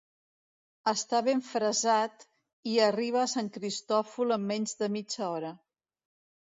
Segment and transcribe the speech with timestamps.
[0.91, 2.25] Està ben fressat
[2.73, 5.59] i arriba a Sant Cristòfol en menys de mitja hora.